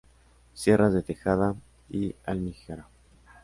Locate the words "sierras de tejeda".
0.55-1.53